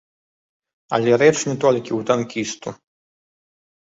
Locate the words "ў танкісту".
1.93-2.69